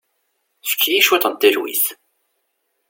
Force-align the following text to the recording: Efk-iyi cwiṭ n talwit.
Efk-iyi 0.63 1.01
cwiṭ 1.07 1.25
n 1.31 1.33
talwit. 1.35 1.85